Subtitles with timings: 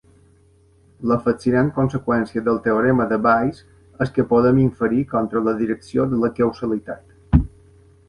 [1.11, 3.61] La fascinant conseqüència del teorema de Bayes
[4.07, 7.51] és que podem inferir contra la direcció de la causalitat.